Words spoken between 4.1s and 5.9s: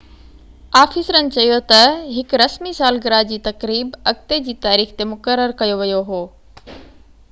اڳتي جي تاريخ تي مقرر ڪيو